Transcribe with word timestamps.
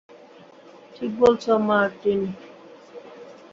ঠিক 0.95 1.11
বলেছো, 1.19 1.51
মার্টিন। 1.67 2.21